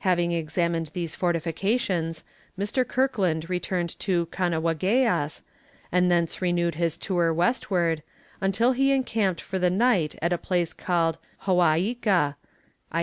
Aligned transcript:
Having 0.00 0.32
examined 0.32 0.88
these 0.92 1.14
fortifications, 1.14 2.22
Mr. 2.58 2.86
Kirkland 2.86 3.48
returned 3.48 3.98
to 4.00 4.26
Kanawageas, 4.26 5.42
and 5.90 6.10
thence 6.10 6.42
renewed 6.42 6.74
his 6.74 6.98
tour 6.98 7.32
westward, 7.32 8.02
until 8.42 8.72
he 8.72 8.92
encamped 8.92 9.40
for 9.40 9.58
the 9.58 9.70
night 9.70 10.16
at 10.20 10.34
a 10.34 10.36
place 10.36 10.74
called 10.74 11.16
Joàika, 11.44 12.34
(i. 12.92 12.98